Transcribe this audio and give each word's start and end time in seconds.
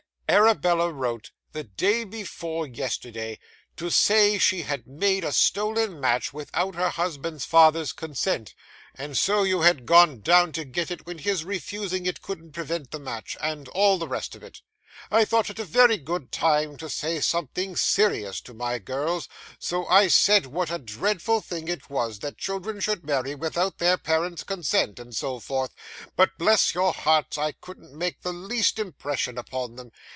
'Arabella 0.33 0.93
wrote, 0.93 1.31
the 1.51 1.65
day 1.65 2.05
before 2.05 2.65
yesterday, 2.65 3.37
to 3.75 3.89
say 3.89 4.37
she 4.37 4.61
had 4.61 4.87
made 4.87 5.25
a 5.25 5.31
stolen 5.33 5.99
match 5.99 6.31
without 6.31 6.73
her 6.73 6.87
husband's 6.87 7.43
father's 7.43 7.91
consent, 7.91 8.55
and 8.95 9.17
so 9.17 9.43
you 9.43 9.59
had 9.59 9.85
gone 9.85 10.21
down 10.21 10.53
to 10.53 10.63
get 10.63 10.89
it 10.89 11.05
when 11.05 11.17
his 11.17 11.43
refusing 11.43 12.05
it 12.05 12.21
couldn't 12.21 12.53
prevent 12.53 12.91
the 12.91 12.99
match, 12.99 13.35
and 13.41 13.67
all 13.69 13.97
the 13.97 14.07
rest 14.07 14.33
of 14.33 14.41
it. 14.41 14.61
I 15.11 15.25
thought 15.25 15.49
it 15.49 15.59
a 15.59 15.65
very 15.65 15.97
good 15.97 16.31
time 16.31 16.77
to 16.77 16.89
say 16.89 17.19
something 17.19 17.75
serious 17.75 18.39
to 18.41 18.53
my 18.53 18.79
girls; 18.79 19.27
so 19.59 19.85
I 19.87 20.07
said 20.07 20.45
what 20.45 20.71
a 20.71 20.79
dreadful 20.79 21.41
thing 21.41 21.67
it 21.67 21.89
was 21.89 22.19
that 22.19 22.37
children 22.37 22.79
should 22.79 23.03
marry 23.03 23.35
without 23.35 23.79
their 23.79 23.97
parents' 23.97 24.45
consent, 24.45 24.97
and 24.97 25.13
so 25.13 25.41
forth; 25.41 25.75
but, 26.15 26.37
bless 26.37 26.73
your 26.73 26.93
hearts, 26.93 27.37
I 27.37 27.51
couldn't 27.51 27.91
make 27.93 28.21
the 28.21 28.31
least 28.33 28.79
impression 28.79 29.37
upon 29.37 29.75
them. 29.75 29.91